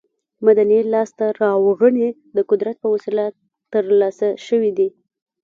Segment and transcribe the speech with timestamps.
[0.45, 3.25] مدني لاسته راوړنې د قدرت په وسیله
[3.71, 4.89] تر لاسه شوې دي.